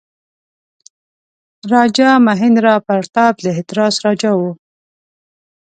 [1.73, 4.51] راجا مهیندراپراتاپ د هتراس راجا وو.